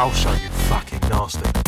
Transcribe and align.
I'll 0.00 0.12
show 0.12 0.30
you 0.30 0.48
fucking 0.68 1.00
nasty. 1.08 1.67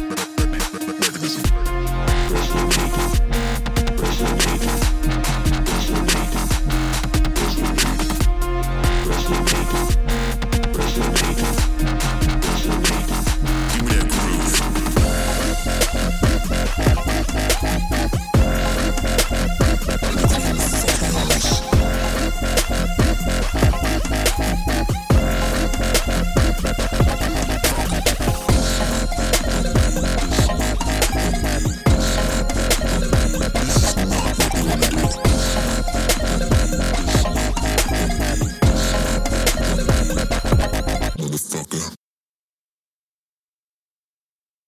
Let's 0.00 1.50
go. 1.50 1.59